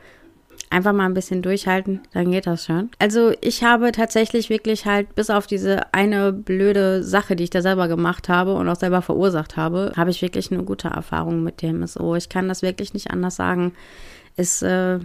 Einfach 0.71 0.93
mal 0.93 1.05
ein 1.05 1.15
bisschen 1.15 1.41
durchhalten, 1.41 2.01
dann 2.13 2.31
geht 2.31 2.45
das 2.45 2.65
schon. 2.65 2.91
Also 2.99 3.31
ich 3.41 3.63
habe 3.63 3.91
tatsächlich 3.91 4.51
wirklich 4.51 4.85
halt, 4.85 5.15
bis 5.15 5.31
auf 5.31 5.47
diese 5.47 5.93
eine 5.93 6.31
blöde 6.31 7.03
Sache, 7.03 7.35
die 7.35 7.45
ich 7.45 7.49
da 7.49 7.63
selber 7.63 7.87
gemacht 7.87 8.29
habe 8.29 8.53
und 8.53 8.69
auch 8.69 8.75
selber 8.75 9.01
verursacht 9.01 9.57
habe, 9.57 9.91
habe 9.97 10.11
ich 10.11 10.21
wirklich 10.21 10.51
eine 10.51 10.63
gute 10.63 10.89
Erfahrung 10.89 11.43
mit 11.43 11.63
dem 11.63 11.85
SO. 11.87 12.15
Ich 12.15 12.29
kann 12.29 12.47
das 12.47 12.61
wirklich 12.61 12.93
nicht 12.93 13.09
anders 13.09 13.35
sagen. 13.35 13.73
Es, 14.35 14.61
äh, 14.61 14.99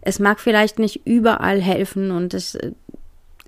es 0.00 0.20
mag 0.20 0.38
vielleicht 0.38 0.78
nicht 0.78 1.06
überall 1.06 1.60
helfen 1.60 2.12
und 2.12 2.32
es, 2.32 2.56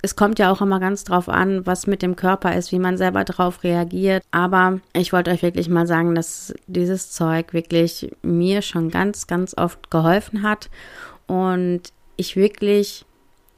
es 0.02 0.16
kommt 0.16 0.40
ja 0.40 0.50
auch 0.50 0.60
immer 0.60 0.80
ganz 0.80 1.04
drauf 1.04 1.28
an, 1.28 1.64
was 1.64 1.86
mit 1.86 2.02
dem 2.02 2.16
Körper 2.16 2.56
ist, 2.56 2.72
wie 2.72 2.80
man 2.80 2.96
selber 2.96 3.22
darauf 3.22 3.62
reagiert. 3.62 4.24
Aber 4.32 4.80
ich 4.94 5.12
wollte 5.12 5.30
euch 5.30 5.42
wirklich 5.42 5.68
mal 5.68 5.86
sagen, 5.86 6.16
dass 6.16 6.52
dieses 6.66 7.12
Zeug 7.12 7.52
wirklich 7.52 8.10
mir 8.22 8.62
schon 8.62 8.90
ganz, 8.90 9.28
ganz 9.28 9.56
oft 9.56 9.92
geholfen 9.92 10.42
hat 10.42 10.68
und 11.26 11.82
ich 12.16 12.36
wirklich 12.36 13.04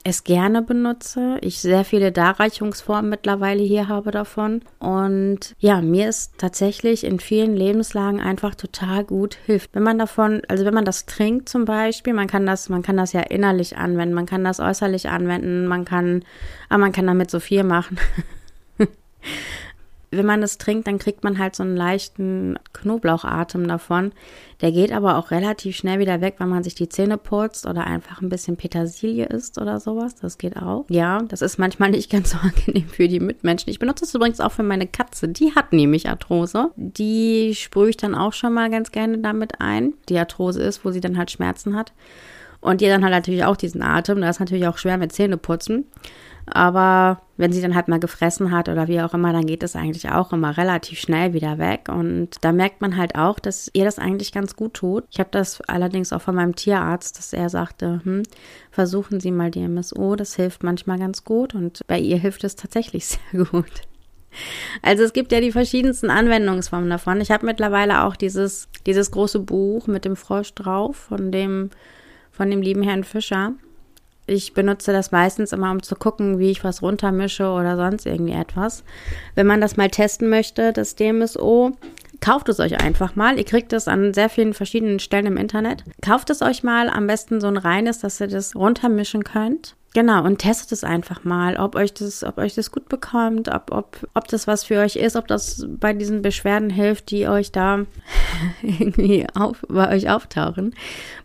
es 0.07 0.23
gerne 0.23 0.61
benutze. 0.61 1.39
Ich 1.41 1.61
sehr 1.61 1.85
viele 1.85 2.13
Darreichungsformen 2.13 3.09
mittlerweile 3.09 3.63
hier 3.63 3.89
habe 3.89 4.11
davon. 4.11 4.61
Und 4.79 5.55
ja, 5.59 5.81
mir 5.81 6.11
ist 6.11 6.37
tatsächlich 6.37 7.05
in 7.05 7.19
vielen 7.19 7.57
Lebenslagen 7.57 8.21
einfach 8.21 8.55
total 8.55 9.05
gut 9.05 9.39
hilft. 9.47 9.75
Wenn 9.75 9.83
man 9.83 9.99
davon, 9.99 10.43
also 10.49 10.67
wenn 10.67 10.75
man 10.75 10.85
das 10.85 11.07
trinkt 11.07 11.49
zum 11.49 11.65
Beispiel, 11.65 12.13
man 12.13 12.27
kann 12.27 12.45
das, 12.45 12.69
man 12.69 12.83
kann 12.83 12.99
das 12.99 13.15
ja 13.15 13.23
innerlich 13.23 13.79
anwenden, 13.79 14.15
man 14.15 14.27
kann 14.27 14.45
das 14.45 14.61
äußerlich 14.61 15.09
anwenden, 15.09 15.67
man 15.67 15.87
kann, 15.87 16.23
aber 16.69 16.81
man 16.81 16.93
kann 16.93 17.07
damit 17.07 17.31
so 17.31 17.41
viel 17.41 17.65
machen. 17.65 17.99
wenn 20.17 20.27
man 20.27 20.43
es 20.43 20.59
trinkt, 20.59 20.87
dann 20.87 20.99
kriegt 20.99 21.25
man 21.25 21.39
halt 21.39 21.57
so 21.57 21.63
einen 21.63 21.77
leichten 21.77 22.59
Knoblauchatem 22.73 23.67
davon. 23.69 24.13
Der 24.61 24.73
geht 24.73 24.93
aber 24.93 25.19
auch 25.19 25.31
relativ 25.31 25.77
schnell 25.77 25.99
wieder 25.99 26.21
weg, 26.21 26.37
wenn 26.39 26.49
man 26.49 26.63
sich 26.63 26.75
die 26.75 26.89
Zähne 26.89 27.19
putzt 27.19 27.67
oder 27.67 27.85
einfach 27.85 28.23
ein 28.23 28.29
bisschen 28.29 28.57
Petersilie 28.57 29.27
isst 29.27 29.59
oder 29.59 29.81
sowas. 29.81 30.15
Das 30.15 30.39
geht 30.39 30.57
auch. 30.57 30.85
Ja, 30.89 31.23
das 31.23 31.43
ist 31.43 31.59
manchmal 31.59 31.91
nicht 31.91 32.11
ganz 32.11 32.31
so 32.31 32.39
angenehm 32.43 32.89
für 32.89 33.09
die 33.09 33.21
Mitmenschen. 33.21 33.71
Ich 33.71 33.79
benutze 33.79 34.05
es 34.05 34.15
übrigens 34.15 34.41
auch 34.41 34.53
für 34.53 34.63
meine 34.63 34.87
Katze. 34.87 35.29
Die 35.29 35.55
hat 35.55 35.73
nämlich 35.73 36.09
Arthrose. 36.09 36.71
Die 36.77 37.55
sprühe 37.55 37.91
ich 37.91 37.97
dann 37.97 38.15
auch 38.15 38.33
schon 38.33 38.55
mal 38.55 38.71
ganz 38.71 38.93
gerne 38.93 39.19
damit 39.19 39.61
ein. 39.61 39.95
Die 40.09 40.19
Arthrose 40.19 40.63
ist, 40.63 40.85
wo 40.85 40.91
sie 40.91 41.01
dann 41.01 41.19
halt 41.19 41.31
Schmerzen 41.31 41.77
hat. 41.77 41.93
Und 42.61 42.81
die 42.81 42.87
dann 42.87 43.03
halt 43.03 43.13
natürlich 43.13 43.45
auch 43.45 43.57
diesen 43.57 43.83
Atem. 43.83 44.23
Da 44.23 44.31
ist 44.31 44.41
natürlich 44.41 44.67
auch 44.67 44.79
schwer 44.79 44.97
mit 44.97 45.13
Zähne 45.13 45.37
putzen. 45.37 45.85
Aber 46.47 47.23
wenn 47.37 47.53
sie 47.53 47.63
dann 47.63 47.75
halt 47.75 47.89
mal 47.89 47.99
gefressen 47.99 48.51
hat 48.51 48.69
oder 48.69 48.87
wie 48.87 49.01
auch 49.01 49.15
immer, 49.15 49.33
dann 49.33 49.47
geht 49.47 49.63
es 49.63 49.77
eigentlich 49.77 50.11
auch 50.11 50.33
immer 50.33 50.57
relativ 50.57 51.01
schnell 51.01 51.33
wieder 51.33 51.59
weg. 51.59 51.89
Und 51.89 52.31
da 52.43 52.53
merkt 52.53 52.81
man 52.81 52.97
halt 52.97 53.17
auch, 53.17 53.39
dass 53.39 53.71
ihr 53.73 53.85
das 53.85 53.99
eigentlich 53.99 54.33
ganz 54.33 54.55
gut 54.55 54.75
tut. 54.75 55.05
Ich 55.11 55.19
habe 55.19 55.31
das 55.33 55.61
allerdings 55.63 56.13
auch 56.13 56.21
von 56.21 56.35
meinem 56.35 56.55
Tierarzt, 56.55 57.19
dass 57.19 57.33
er 57.33 57.49
sagte, 57.49 58.01
hm, 58.05 58.23
versuchen 58.71 59.21
Sie 59.21 59.31
mal 59.31 59.51
die 59.51 59.67
MSO, 59.67 60.17
das 60.17 60.37
hilft 60.37 60.63
manchmal 60.63 60.99
ganz 60.99 61.25
gut. 61.25 61.55
Und 61.55 61.81
bei 61.87 61.99
ihr 61.99 62.19
hilft 62.19 62.45
es 62.45 62.57
tatsächlich 62.57 63.07
sehr 63.33 63.45
gut. 63.45 63.83
Also 64.83 65.05
es 65.05 65.13
gibt 65.13 65.33
ja 65.33 65.41
die 65.41 65.53
verschiedensten 65.53 66.11
Anwendungsformen 66.11 66.91
davon. 66.91 67.21
Ich 67.21 67.31
habe 67.31 67.47
mittlerweile 67.47 68.03
auch 68.03 68.17
dieses, 68.17 68.69
dieses 68.85 69.11
große 69.11 69.39
Buch 69.41 69.87
mit 69.87 70.05
dem 70.05 70.17
Frosch 70.17 70.53
drauf 70.55 70.97
von 70.97 71.31
dem, 71.31 71.71
von 72.33 72.51
dem 72.51 72.61
lieben 72.61 72.83
Herrn 72.83 73.05
Fischer. 73.05 73.53
Ich 74.27 74.55
benutze 74.55 74.93
das 74.93 75.13
meistens 75.13 75.53
immer, 75.53 75.71
um 75.71 75.83
zu 75.83 75.97
gucken, 75.97 76.39
wie 76.39 76.51
ich 76.51 76.65
was 76.65 76.81
runtermische 76.81 77.49
oder 77.49 77.77
sonst 77.77 78.07
irgendwie 78.07 78.33
etwas. 78.33 78.83
Wenn 79.35 79.47
man 79.47 79.61
das 79.61 79.77
mal 79.77 79.91
testen 79.91 80.31
möchte, 80.31 80.73
das 80.73 80.97
DMSO, 80.97 81.73
kauft 82.21 82.49
es 82.49 82.59
euch 82.59 82.81
einfach 82.81 83.17
mal. 83.17 83.37
Ihr 83.37 83.45
kriegt 83.45 83.75
es 83.75 83.87
an 83.87 84.15
sehr 84.15 84.31
vielen 84.31 84.55
verschiedenen 84.55 84.99
Stellen 84.99 85.27
im 85.27 85.37
Internet. 85.37 85.85
Kauft 86.01 86.31
es 86.31 86.41
euch 86.41 86.63
mal, 86.63 86.89
am 86.89 87.07
besten 87.07 87.41
so 87.41 87.49
ein 87.49 87.59
reines, 87.59 87.99
dass 87.99 88.21
ihr 88.21 88.29
das 88.29 88.57
runtermischen 88.57 89.25
könnt. 89.25 89.77
Genau, 89.95 90.25
und 90.25 90.39
testet 90.39 90.73
es 90.73 90.83
einfach 90.83 91.23
mal, 91.23 91.57
ob 91.57 91.77
euch 91.77 91.95
das, 91.95 92.25
ob 92.25 92.39
euch 92.39 92.57
das 92.57 92.73
gut 92.73 92.89
bekommt, 92.89 93.49
ob, 93.49 93.71
ob, 93.71 93.97
ob 94.15 94.27
das 94.27 94.49
was 94.49 94.65
für 94.65 94.81
euch 94.81 94.97
ist, 94.97 95.15
ob 95.15 95.29
das 95.29 95.65
bei 95.69 95.93
diesen 95.93 96.21
Beschwerden 96.21 96.69
hilft, 96.69 97.13
die 97.13 97.29
euch 97.29 97.53
da 97.53 97.87
irgendwie 98.63 99.25
auf, 99.35 99.63
bei 99.69 99.95
euch 99.95 100.11
auftauchen. 100.11 100.75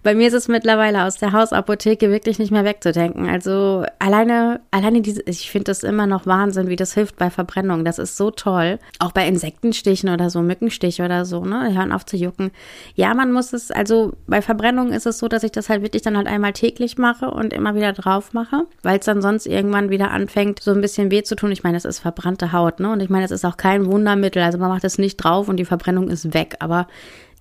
Bei 0.04 0.14
mir 0.14 0.28
ist 0.28 0.36
es 0.36 0.48
mittlerweile 0.48 1.06
aus 1.06 1.18
der 1.18 1.32
Hausapotheke 1.32 2.12
wirklich 2.12 2.38
nicht 2.38 2.52
mehr 2.52 2.64
wegzudenken. 2.64 3.28
Also 3.28 3.86
alleine, 3.98 4.60
alleine 4.70 5.02
diese, 5.02 5.24
ich 5.24 5.50
finde 5.50 5.66
das 5.66 5.82
immer 5.82 6.06
noch 6.06 6.28
Wahnsinn, 6.28 6.68
wie 6.68 6.76
das 6.76 6.94
hilft 6.94 7.18
bei 7.18 7.32
Verbrennung. 7.32 7.84
Das 7.84 7.98
ist 7.98 8.18
so 8.18 8.30
toll. 8.30 8.78
Auch 9.00 9.14
bei 9.14 9.28
Insektenstichen 9.28 10.10
oder 10.10 10.30
so, 10.30 10.44
Mückenstich 10.44 11.02
oder 11.02 11.26
so, 11.26 11.44
ne? 11.44 11.74
Hören 11.74 11.92
auf 11.92 12.06
zu 12.06 12.18
jucken. 12.18 12.52
Ja, 12.94 13.16
man 13.16 13.32
muss 13.32 13.52
es, 13.52 13.72
also 13.72 14.14
bei 14.28 14.44
Verbrennung 14.44 14.92
ist 14.92 15.08
es 15.08 15.18
so, 15.18 15.28
dass 15.28 15.42
ich 15.42 15.52
das 15.52 15.70
halt 15.70 15.82
wirklich 15.82 16.04
dann 16.04 16.16
halt 16.16 16.28
einmal 16.28 16.54
täglich 16.54 17.00
mache 17.00 17.32
und 17.32 17.52
immer 17.52 17.74
wieder 17.74 17.94
drauf 17.94 18.32
mache 18.34 18.59
weil 18.84 19.00
es 19.00 19.06
dann 19.06 19.22
sonst 19.22 19.46
irgendwann 19.46 19.89
wieder 19.89 20.12
anfängt, 20.12 20.62
so 20.62 20.72
ein 20.72 20.82
bisschen 20.82 21.12
weh 21.12 21.24
zu 21.24 21.36
tun. 21.36 21.51
Ich 21.51 21.63
meine, 21.63 21.78
es 21.78 21.86
ist 21.86 22.00
verbrannte 22.00 22.51
Haut, 22.51 22.80
ne? 22.80 22.92
Und 22.92 23.01
ich 23.01 23.10
meine, 23.10 23.25
es 23.25 23.32
ist 23.32 23.46
auch 23.46 23.58
kein 23.58 23.86
Wundermittel. 23.86 24.42
Also 24.42 24.58
man 24.58 24.70
macht 24.70 24.84
es 24.84 24.98
nicht 24.98 25.18
drauf 25.18 25.48
und 25.48 25.58
die 25.58 25.66
Verbrennung 25.66 26.10
ist 26.10 26.34
weg. 26.34 26.56
Aber 26.60 26.88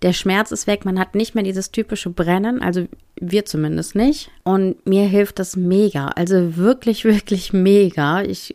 der 0.03 0.13
Schmerz 0.13 0.53
ist 0.53 0.67
weg, 0.67 0.85
man 0.85 0.99
hat 0.99 1.15
nicht 1.15 1.35
mehr 1.35 1.45
dieses 1.45 1.73
typische 1.73 2.11
Brennen, 2.11 2.63
also 2.63 2.87
wir 3.21 3.45
zumindest 3.45 3.95
nicht. 3.95 4.31
Und 4.45 4.87
mir 4.87 5.05
hilft 5.05 5.39
das 5.39 5.57
mega, 5.57 6.09
also 6.09 6.57
wirklich, 6.57 7.05
wirklich 7.05 7.53
mega. 7.53 8.23
Ich, 8.23 8.55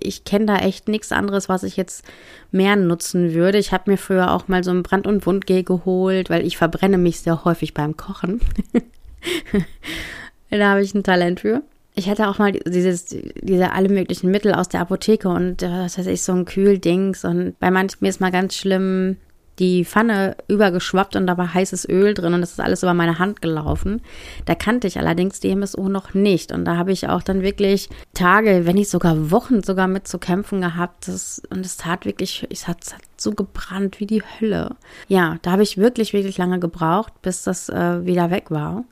ich 0.00 0.24
kenne 0.24 0.46
da 0.46 0.56
echt 0.56 0.88
nichts 0.88 1.12
anderes, 1.12 1.48
was 1.48 1.62
ich 1.62 1.76
jetzt 1.76 2.04
mehr 2.50 2.76
nutzen 2.76 3.32
würde. 3.34 3.58
Ich 3.58 3.72
habe 3.72 3.90
mir 3.90 3.96
früher 3.96 4.32
auch 4.32 4.48
mal 4.48 4.64
so 4.64 4.72
ein 4.72 4.82
Brand- 4.82 5.06
und 5.06 5.24
Wundgel 5.26 5.62
geholt, 5.62 6.30
weil 6.30 6.44
ich 6.44 6.56
verbrenne 6.56 6.98
mich 6.98 7.20
sehr 7.20 7.44
häufig 7.44 7.72
beim 7.72 7.96
Kochen. 7.96 8.40
da 10.50 10.70
habe 10.70 10.82
ich 10.82 10.94
ein 10.94 11.04
Talent 11.04 11.40
für 11.40 11.62
ich 11.96 12.10
hatte 12.10 12.28
auch 12.28 12.38
mal 12.38 12.52
dieses, 12.52 13.06
diese 13.06 13.72
alle 13.72 13.88
möglichen 13.88 14.30
Mittel 14.30 14.52
aus 14.52 14.68
der 14.68 14.80
Apotheke 14.80 15.28
und 15.28 15.62
äh, 15.62 15.70
was 15.70 15.98
weiß 15.98 16.06
ich, 16.06 16.22
so 16.22 16.32
ein 16.32 16.44
Kühldings 16.44 17.24
und 17.24 17.58
bei 17.58 17.70
manchen 17.70 18.04
ist 18.04 18.20
mal 18.20 18.30
ganz 18.30 18.54
schlimm 18.54 19.16
die 19.58 19.86
Pfanne 19.86 20.36
übergeschwappt 20.48 21.16
und 21.16 21.26
da 21.26 21.38
war 21.38 21.54
heißes 21.54 21.88
Öl 21.88 22.12
drin 22.12 22.34
und 22.34 22.42
das 22.42 22.52
ist 22.52 22.60
alles 22.60 22.82
über 22.82 22.92
meine 22.92 23.18
Hand 23.18 23.40
gelaufen. 23.40 24.02
Da 24.44 24.54
kannte 24.54 24.86
ich 24.86 24.98
allerdings 24.98 25.40
die 25.40 25.54
MSO 25.56 25.88
noch 25.88 26.12
nicht 26.12 26.52
und 26.52 26.66
da 26.66 26.76
habe 26.76 26.92
ich 26.92 27.08
auch 27.08 27.22
dann 27.22 27.40
wirklich 27.40 27.88
Tage, 28.12 28.66
wenn 28.66 28.74
nicht 28.74 28.90
sogar 28.90 29.30
Wochen 29.30 29.62
sogar 29.62 29.88
mit 29.88 30.06
zu 30.06 30.18
kämpfen 30.18 30.60
gehabt. 30.60 31.08
Das, 31.08 31.40
und 31.48 31.64
es 31.64 31.78
tat 31.78 32.04
wirklich, 32.04 32.46
es 32.50 32.68
hat, 32.68 32.84
es 32.84 32.92
hat 32.92 33.02
so 33.16 33.32
gebrannt 33.32 33.98
wie 33.98 34.06
die 34.06 34.22
Hölle. 34.22 34.76
Ja, 35.08 35.38
da 35.40 35.52
habe 35.52 35.62
ich 35.62 35.78
wirklich, 35.78 36.12
wirklich 36.12 36.36
lange 36.36 36.58
gebraucht, 36.58 37.14
bis 37.22 37.42
das 37.44 37.70
äh, 37.70 38.04
wieder 38.04 38.30
weg 38.30 38.50
war. 38.50 38.84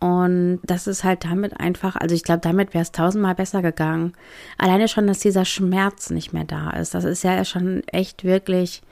Und 0.00 0.60
das 0.62 0.86
ist 0.86 1.02
halt 1.02 1.24
damit 1.24 1.58
einfach, 1.58 1.96
also 1.96 2.14
ich 2.14 2.22
glaube, 2.22 2.40
damit 2.40 2.72
wäre 2.72 2.82
es 2.82 2.92
tausendmal 2.92 3.34
besser 3.34 3.62
gegangen. 3.62 4.12
Alleine 4.56 4.86
schon, 4.86 5.08
dass 5.08 5.18
dieser 5.18 5.44
Schmerz 5.44 6.10
nicht 6.10 6.32
mehr 6.32 6.44
da 6.44 6.70
ist. 6.70 6.94
Das 6.94 7.04
ist 7.04 7.24
ja 7.24 7.44
schon 7.44 7.82
echt 7.88 8.22
wirklich, 8.22 8.82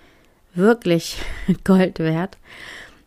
wirklich 0.54 1.18
Gold 1.64 2.00
wert. 2.00 2.38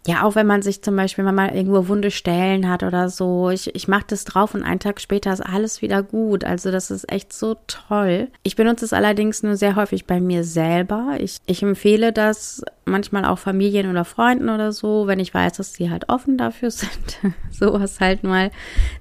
Ja, 0.08 0.24
auch 0.24 0.36
wenn 0.36 0.48
man 0.48 0.62
sich 0.62 0.82
zum 0.82 0.96
Beispiel, 0.96 1.26
wenn 1.26 1.36
man 1.36 1.48
mal 1.48 1.56
irgendwo 1.56 1.88
wunde 1.90 2.10
Stellen 2.10 2.70
hat 2.70 2.84
oder 2.84 3.10
so, 3.10 3.50
ich, 3.50 3.76
ich 3.76 3.88
mache 3.90 4.06
das 4.08 4.24
drauf 4.24 4.56
und 4.56 4.64
einen 4.64 4.80
Tag 4.80 5.02
später 5.02 5.32
ist 5.34 5.42
alles 5.42 5.82
wieder 5.82 6.04
gut. 6.04 6.46
Also 6.46 6.72
das 6.72 6.90
ist 6.90 7.12
echt 7.12 7.34
so 7.34 7.58
toll. 7.68 8.30
Ich 8.44 8.56
benutze 8.56 8.86
es 8.86 8.94
allerdings 8.94 9.44
nur 9.44 9.58
sehr 9.58 9.76
häufig 9.76 10.06
bei 10.06 10.22
mir 10.22 10.46
selber. 10.46 11.18
Ich, 11.20 11.38
ich 11.46 11.62
empfehle 11.64 12.14
das 12.14 12.64
manchmal 12.86 13.26
auch 13.26 13.40
Familien 13.40 13.90
oder 13.90 14.06
Freunden 14.06 14.50
oder 14.50 14.72
so, 14.72 15.06
wenn 15.06 15.20
ich 15.20 15.34
weiß, 15.34 15.54
dass 15.54 15.74
sie 15.74 15.92
halt 15.92 16.08
offen 16.08 16.38
dafür 16.38 16.72
sind, 16.72 17.20
sowas 17.52 18.00
halt 18.00 18.24
mal 18.24 18.52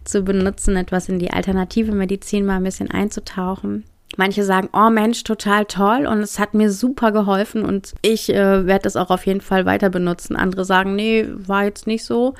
zu 0.05 0.23
benutzen, 0.23 0.77
etwas 0.77 1.09
in 1.09 1.21
die 1.21 1.31
alternative 1.31 1.93
Medizin 1.93 2.45
mal 2.45 2.57
ein 2.57 2.65
bisschen 2.65 2.91
einzutauchen. 2.91 3.85
Manche 4.19 4.43
sagen, 4.43 4.69
oh 4.73 4.91
Mensch, 4.91 5.23
total 5.23 5.65
toll 5.65 6.05
und 6.05 6.19
es 6.19 6.41
hat 6.41 6.53
mir 6.53 6.73
super 6.73 7.13
geholfen 7.13 7.65
und 7.65 7.95
ich 8.03 8.29
äh, 8.35 8.67
werde 8.67 8.83
das 8.83 8.97
auch 8.97 9.11
auf 9.11 9.25
jeden 9.27 9.41
Fall 9.41 9.65
weiter 9.65 9.91
benutzen. 9.91 10.35
Andere 10.35 10.65
sagen, 10.65 10.97
nee, 10.97 11.25
war 11.29 11.63
jetzt 11.63 11.87
nicht 11.87 12.05
so. 12.05 12.35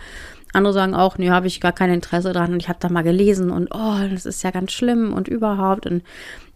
Andere 0.53 0.73
sagen 0.73 0.97
auch, 0.97 1.19
nee, 1.19 1.31
habe 1.31 1.47
ich 1.47 1.61
gar 1.61 1.71
kein 1.71 1.93
Interesse 1.93 2.33
dran 2.33 2.53
und 2.53 2.61
ich 2.61 2.69
habe 2.69 2.81
da 2.81 2.89
mal 2.89 3.05
gelesen 3.05 3.53
und 3.53 3.69
oh, 3.73 3.95
das 4.11 4.27
ist 4.27 4.43
ja 4.43 4.51
ganz 4.51 4.73
schlimm 4.73 5.13
und 5.13 5.29
überhaupt 5.29 5.87
und 5.87 6.03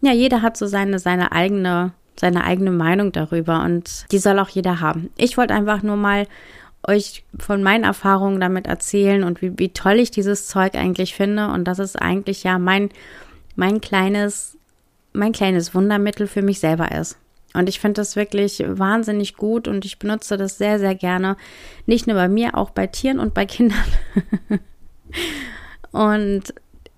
ja, 0.01 0.11
jeder 0.13 0.43
hat 0.43 0.57
so 0.57 0.67
seine 0.67 0.99
seine 0.99 1.31
eigene 1.31 1.93
seine 2.19 2.43
eigene 2.43 2.73
Meinung 2.73 3.13
darüber 3.13 3.63
und 3.63 4.07
die 4.11 4.19
soll 4.19 4.41
auch 4.41 4.49
jeder 4.49 4.81
haben. 4.81 5.11
Ich 5.17 5.37
wollte 5.37 5.55
einfach 5.55 5.85
nur 5.85 5.97
mal 5.97 6.27
euch 6.85 7.25
von 7.39 7.63
meinen 7.63 7.85
Erfahrungen 7.85 8.41
damit 8.41 8.67
erzählen 8.67 9.23
und 9.23 9.41
wie, 9.41 9.57
wie 9.57 9.69
toll 9.69 10.01
ich 10.01 10.11
dieses 10.11 10.49
Zeug 10.49 10.75
eigentlich 10.75 11.15
finde 11.15 11.47
und 11.47 11.63
das 11.69 11.79
ist 11.79 11.95
eigentlich 11.95 12.43
ja 12.43 12.59
mein 12.59 12.89
mein 13.55 13.81
kleines 13.81 14.59
mein 15.13 15.33
kleines 15.33 15.75
Wundermittel 15.75 16.27
für 16.27 16.43
mich 16.43 16.61
selber 16.61 16.93
ist. 16.93 17.19
Und 17.55 17.69
ich 17.69 17.81
finde 17.81 18.01
das 18.01 18.17
wirklich 18.17 18.63
wahnsinnig 18.67 19.37
gut 19.37 19.69
und 19.69 19.85
ich 19.85 19.99
benutze 19.99 20.37
das 20.37 20.57
sehr, 20.57 20.79
sehr 20.79 20.95
gerne. 20.95 21.37
Nicht 21.87 22.07
nur 22.07 22.17
bei 22.17 22.29
mir, 22.29 22.57
auch 22.57 22.71
bei 22.71 22.87
Tieren 22.87 23.19
und 23.19 23.35
bei 23.35 23.45
Kindern. 23.45 23.85
und 25.93 26.55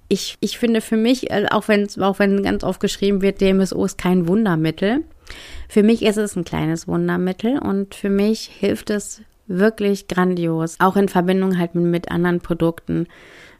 ich, 0.08 0.36
ich 0.40 0.58
finde 0.58 0.80
für 0.80 0.96
mich, 0.96 1.30
äh, 1.30 1.46
auch 1.50 1.66
wenn, 1.66 1.88
auch 2.00 2.18
wenn 2.20 2.42
ganz 2.42 2.62
oft 2.62 2.80
geschrieben 2.80 3.20
wird, 3.20 3.40
DMSO 3.40 3.84
ist 3.84 3.98
kein 3.98 4.28
Wundermittel, 4.28 5.02
für 5.68 5.82
mich 5.82 6.02
ist 6.02 6.18
es 6.18 6.36
ein 6.36 6.44
kleines 6.44 6.86
Wundermittel 6.86 7.58
und 7.58 7.94
für 7.94 8.10
mich 8.10 8.42
hilft 8.42 8.90
es 8.90 9.22
wirklich 9.46 10.08
grandios, 10.08 10.76
auch 10.78 10.96
in 10.96 11.08
Verbindung 11.08 11.58
halt 11.58 11.74
mit, 11.74 11.84
mit 11.84 12.10
anderen 12.10 12.40
Produkten 12.40 13.06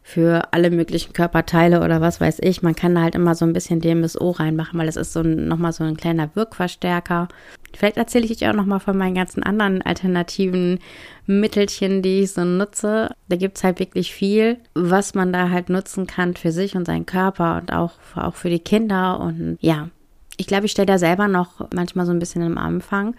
für 0.06 0.52
alle 0.52 0.70
möglichen 0.70 1.14
Körperteile 1.14 1.82
oder 1.82 2.02
was 2.02 2.20
weiß 2.20 2.36
ich. 2.42 2.60
Man 2.60 2.76
kann 2.76 2.94
da 2.94 3.00
halt 3.00 3.14
immer 3.14 3.34
so 3.34 3.46
ein 3.46 3.54
bisschen 3.54 3.80
DMSO 3.80 4.32
reinmachen, 4.32 4.78
weil 4.78 4.86
es 4.86 4.96
ist 4.96 5.14
so 5.14 5.20
ein, 5.20 5.48
nochmal 5.48 5.72
so 5.72 5.82
ein 5.82 5.96
kleiner 5.96 6.28
Wirkverstärker. 6.36 7.26
Vielleicht 7.74 7.96
erzähle 7.96 8.26
ich 8.26 8.30
euch 8.32 8.46
auch 8.46 8.54
nochmal 8.54 8.80
von 8.80 8.98
meinen 8.98 9.14
ganzen 9.14 9.42
anderen 9.42 9.80
alternativen 9.80 10.78
Mittelchen, 11.24 12.02
die 12.02 12.20
ich 12.20 12.32
so 12.32 12.44
nutze. 12.44 13.12
Da 13.30 13.36
gibt 13.36 13.56
es 13.56 13.64
halt 13.64 13.78
wirklich 13.78 14.12
viel, 14.12 14.58
was 14.74 15.14
man 15.14 15.32
da 15.32 15.48
halt 15.48 15.70
nutzen 15.70 16.06
kann 16.06 16.34
für 16.34 16.52
sich 16.52 16.76
und 16.76 16.84
seinen 16.84 17.06
Körper 17.06 17.56
und 17.56 17.72
auch, 17.72 17.92
auch 18.14 18.34
für 18.34 18.50
die 18.50 18.60
Kinder. 18.60 19.18
Und 19.20 19.56
ja, 19.62 19.88
ich 20.36 20.46
glaube, 20.46 20.66
ich 20.66 20.72
stelle 20.72 20.86
da 20.86 20.98
selber 20.98 21.28
noch 21.28 21.66
manchmal 21.74 22.04
so 22.04 22.12
ein 22.12 22.18
bisschen 22.18 22.42
im 22.42 22.58
Anfang. 22.58 23.16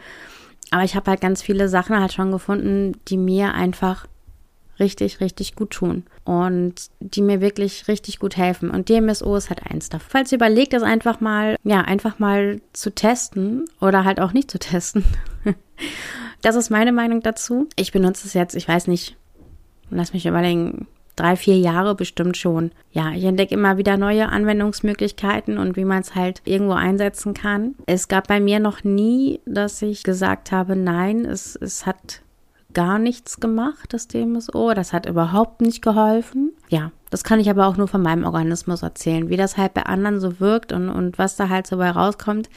Aber 0.69 0.83
ich 0.83 0.95
habe 0.95 1.09
halt 1.09 1.21
ganz 1.21 1.41
viele 1.41 1.67
Sachen 1.67 1.99
halt 1.99 2.13
schon 2.13 2.31
gefunden, 2.31 2.93
die 3.07 3.17
mir 3.17 3.55
einfach 3.55 4.05
richtig, 4.79 5.19
richtig 5.19 5.55
gut 5.55 5.71
tun 5.71 6.03
und 6.23 6.89
die 6.99 7.21
mir 7.21 7.41
wirklich 7.41 7.87
richtig 7.87 8.19
gut 8.19 8.37
helfen. 8.37 8.69
Und 8.69 8.89
DMSO 8.89 9.35
ist 9.35 9.49
halt 9.49 9.65
eins 9.65 9.89
davon. 9.89 10.07
Falls 10.09 10.31
ihr 10.31 10.37
überlegt, 10.37 10.73
das 10.73 10.83
einfach 10.83 11.21
mal, 11.21 11.57
ja, 11.63 11.81
einfach 11.81 12.19
mal 12.19 12.61
zu 12.73 12.93
testen 12.93 13.65
oder 13.81 14.03
halt 14.03 14.19
auch 14.19 14.33
nicht 14.33 14.51
zu 14.51 14.59
testen. 14.59 15.03
das 16.41 16.55
ist 16.55 16.69
meine 16.69 16.91
Meinung 16.91 17.21
dazu. 17.21 17.67
Ich 17.75 17.91
benutze 17.91 18.27
es 18.27 18.33
jetzt, 18.33 18.55
ich 18.55 18.67
weiß 18.67 18.87
nicht, 18.87 19.17
lass 19.89 20.13
mich 20.13 20.25
überlegen, 20.25 20.87
drei, 21.15 21.35
vier 21.35 21.57
Jahre 21.57 21.95
bestimmt 21.95 22.37
schon. 22.37 22.71
Ja, 22.91 23.11
ich 23.11 23.23
entdecke 23.23 23.53
immer 23.53 23.77
wieder 23.77 23.97
neue 23.97 24.29
Anwendungsmöglichkeiten 24.29 25.57
und 25.57 25.75
wie 25.75 25.85
man 25.85 26.01
es 26.01 26.15
halt 26.15 26.41
irgendwo 26.45 26.73
einsetzen 26.73 27.33
kann. 27.33 27.75
Es 27.85 28.07
gab 28.07 28.27
bei 28.27 28.39
mir 28.39 28.59
noch 28.59 28.83
nie, 28.83 29.39
dass 29.45 29.81
ich 29.81 30.03
gesagt 30.03 30.51
habe, 30.51 30.75
nein, 30.75 31.25
es, 31.25 31.55
es 31.55 31.85
hat 31.85 32.21
gar 32.75 32.99
nichts 32.99 33.39
gemacht, 33.39 33.93
das 33.93 34.07
DMSO. 34.07 34.75
Das 34.75 34.93
hat 34.93 35.07
überhaupt 35.07 35.61
nicht 35.61 35.81
geholfen. 35.81 36.51
Ja, 36.69 36.91
das 37.09 37.23
kann 37.23 37.39
ich 37.39 37.49
aber 37.49 37.65
auch 37.65 37.77
nur 37.77 37.87
von 37.87 38.03
meinem 38.03 38.25
Organismus 38.25 38.83
erzählen. 38.83 39.29
Wie 39.29 39.37
das 39.37 39.57
halt 39.57 39.73
bei 39.73 39.83
anderen 39.83 40.19
so 40.19 40.39
wirkt 40.39 40.71
und, 40.71 40.89
und 40.89 41.17
was 41.17 41.35
da 41.35 41.49
halt 41.49 41.65
so 41.65 41.77
bei 41.77 41.89
rauskommt, 41.89 42.49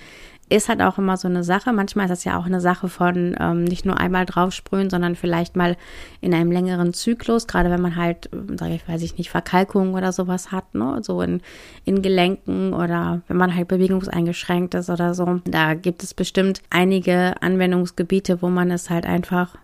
ist 0.50 0.68
halt 0.68 0.80
auch 0.82 0.98
immer 0.98 1.16
so 1.16 1.28
eine 1.28 1.44
Sache. 1.44 1.72
Manchmal 1.72 2.06
ist 2.06 2.10
das 2.10 2.24
ja 2.24 2.38
auch 2.38 2.46
eine 2.46 2.60
Sache 2.60 2.88
von 2.88 3.36
ähm, 3.38 3.64
nicht 3.64 3.84
nur 3.84 3.98
einmal 3.98 4.26
draufsprühen, 4.26 4.90
sondern 4.90 5.14
vielleicht 5.14 5.56
mal 5.56 5.76
in 6.20 6.34
einem 6.34 6.50
längeren 6.50 6.94
Zyklus, 6.94 7.46
gerade 7.46 7.70
wenn 7.70 7.82
man 7.82 7.96
halt, 7.96 8.30
sage 8.58 8.74
ich, 8.74 8.88
weiß 8.88 9.02
ich 9.02 9.18
nicht, 9.18 9.30
Verkalkungen 9.30 9.94
oder 9.94 10.12
sowas 10.12 10.50
hat, 10.50 10.74
ne? 10.74 11.00
So 11.02 11.20
in, 11.22 11.42
in 11.84 12.02
Gelenken 12.02 12.72
oder 12.72 13.20
wenn 13.28 13.36
man 13.36 13.54
halt 13.54 13.68
bewegungseingeschränkt 13.68 14.74
ist 14.74 14.90
oder 14.90 15.14
so. 15.14 15.40
Da 15.44 15.74
gibt 15.74 16.02
es 16.02 16.14
bestimmt 16.14 16.62
einige 16.70 17.40
Anwendungsgebiete, 17.42 18.42
wo 18.42 18.48
man 18.48 18.70
es 18.70 18.90
halt 18.90 19.06
einfach 19.06 19.54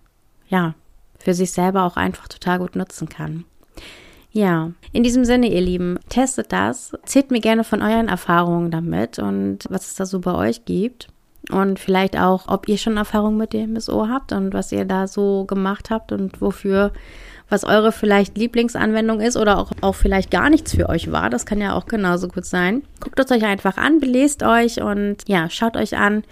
ja, 0.55 0.75
für 1.19 1.35
sich 1.35 1.51
selber 1.51 1.83
auch 1.83 1.97
einfach 1.97 2.29
total 2.29 2.61
gut 2.61 2.77
nutzen 2.77 3.09
kann. 3.09 3.45
Ja, 4.31 4.71
in 4.93 5.03
diesem 5.03 5.25
Sinne, 5.25 5.49
ihr 5.49 5.61
Lieben, 5.61 5.99
testet 6.09 6.53
das. 6.53 6.93
Erzählt 6.93 7.31
mir 7.33 7.41
gerne 7.41 7.65
von 7.65 7.83
euren 7.83 8.09
Erfahrungen 8.09 8.71
damit 8.71 9.19
und 9.19 9.61
was 9.69 9.87
es 9.87 9.95
da 9.97 10.07
so 10.07 10.21
bei 10.21 10.35
euch 10.35 10.65
gibt. 10.65 11.09
Und 11.51 11.79
vielleicht 11.79 12.19
auch, 12.19 12.49
ob 12.49 12.69
ihr 12.69 12.79
schon 12.79 12.97
Erfahrungen 12.97 13.37
mit 13.37 13.53
dem 13.53 13.75
MSO 13.75 14.09
habt 14.09 14.33
und 14.33 14.55
was 14.55 14.73
ihr 14.73 14.85
da 14.85 15.07
so 15.07 15.45
gemacht 15.45 15.91
habt 15.91 16.11
und 16.11 16.41
wofür, 16.41 16.93
was 17.49 17.65
eure 17.65 17.93
vielleicht 17.93 18.39
Lieblingsanwendung 18.39 19.21
ist 19.21 19.37
oder 19.37 19.59
auch, 19.59 19.73
auch 19.83 19.95
vielleicht 19.95 20.31
gar 20.31 20.51
nichts 20.51 20.75
für 20.75 20.89
euch 20.89 21.11
war. 21.13 21.31
Das 21.31 21.47
kann 21.47 21.61
ja 21.61 21.75
auch 21.75 21.87
genauso 21.87 22.29
gut 22.29 22.47
sein. 22.47 22.83
Guckt 23.01 23.19
es 23.19 23.31
euch 23.31 23.45
einfach 23.45 23.77
an, 23.77 24.01
belest 24.01 24.43
euch 24.43 24.81
und 24.81 25.17
ja, 25.27 25.51
schaut 25.51 25.77
euch 25.77 25.97
an, 25.97 26.25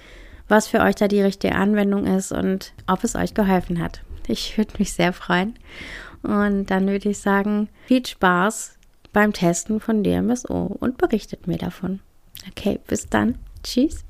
was 0.48 0.66
für 0.68 0.80
euch 0.80 0.94
da 0.94 1.08
die 1.08 1.22
richtige 1.22 1.54
Anwendung 1.54 2.06
ist 2.06 2.32
und 2.32 2.72
ob 2.86 3.04
es 3.04 3.14
euch 3.14 3.34
geholfen 3.34 3.82
hat. 3.82 4.02
Ich 4.28 4.56
würde 4.58 4.72
mich 4.78 4.92
sehr 4.92 5.12
freuen. 5.12 5.54
Und 6.22 6.66
dann 6.66 6.86
würde 6.86 7.10
ich 7.10 7.18
sagen, 7.18 7.68
viel 7.86 8.04
Spaß 8.04 8.76
beim 9.12 9.32
Testen 9.32 9.80
von 9.80 10.02
DMSO 10.02 10.76
und 10.78 10.98
berichtet 10.98 11.46
mir 11.46 11.58
davon. 11.58 12.00
Okay, 12.50 12.80
bis 12.86 13.08
dann. 13.08 13.38
Tschüss. 13.62 14.04